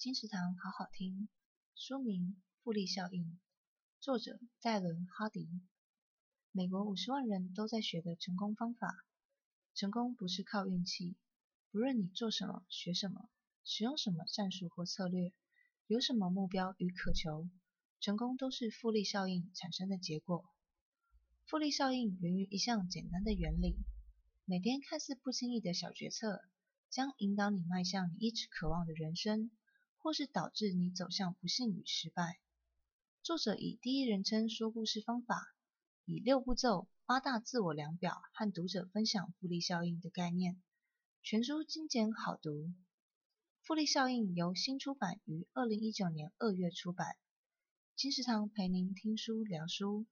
[0.00, 1.28] 金石堂好好听，
[1.74, 2.22] 书名
[2.64, 3.22] 《复利效应》，
[4.00, 5.46] 作者戴伦·哈迪。
[6.52, 9.04] 美国五十万人都在学的成功方法。
[9.74, 11.16] 成功不是靠运气，
[11.70, 13.28] 不论你做什么、学什么、
[13.62, 15.34] 使用什么战术或策略，
[15.86, 17.50] 有什么目标与渴求，
[18.00, 20.48] 成功都是复利效应产生的结果。
[21.44, 23.76] 复利效应源于一项简单的原理：
[24.46, 26.40] 每天看似不经意的小决策，
[26.88, 29.50] 将引导你迈向你一直渴望的人生。
[30.02, 32.40] 或是导致你走向不幸与失败。
[33.22, 35.54] 作者以第一人称说故事方法，
[36.04, 40.60] 以六步骤、八大自我量表和读者分享复利效应的概念。
[41.22, 42.72] 全书精简好读。
[43.62, 47.16] 复利效应由新出版于二零一九年二月出版。
[47.94, 50.06] 金石堂陪您听书聊书。